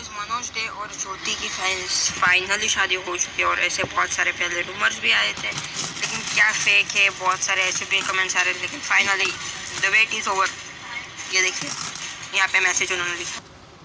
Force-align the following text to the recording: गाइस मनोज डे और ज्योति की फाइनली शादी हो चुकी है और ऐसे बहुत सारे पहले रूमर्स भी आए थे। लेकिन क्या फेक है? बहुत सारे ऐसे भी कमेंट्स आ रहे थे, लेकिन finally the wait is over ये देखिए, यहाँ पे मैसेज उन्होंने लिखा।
गाइस 0.00 0.12
मनोज 0.18 0.46
डे 0.56 0.66
और 0.80 0.88
ज्योति 0.92 1.34
की 1.40 1.48
फाइनली 2.20 2.68
शादी 2.68 2.94
हो 3.06 3.16
चुकी 3.16 3.42
है 3.42 3.48
और 3.48 3.58
ऐसे 3.60 3.82
बहुत 3.84 4.10
सारे 4.10 4.32
पहले 4.32 4.60
रूमर्स 4.68 4.98
भी 5.00 5.10
आए 5.12 5.32
थे। 5.32 5.50
लेकिन 5.50 6.20
क्या 6.34 6.50
फेक 6.52 6.96
है? 6.96 7.08
बहुत 7.18 7.40
सारे 7.42 7.62
ऐसे 7.62 7.84
भी 7.90 8.00
कमेंट्स 8.08 8.36
आ 8.36 8.42
रहे 8.42 8.54
थे, 8.54 8.60
लेकिन 8.60 8.80
finally 8.80 9.30
the 9.82 9.92
wait 9.92 10.14
is 10.14 10.28
over 10.28 10.48
ये 11.34 11.42
देखिए, 11.42 11.70
यहाँ 12.34 12.48
पे 12.48 12.60
मैसेज 12.60 12.92
उन्होंने 12.92 13.14
लिखा। 13.14 13.49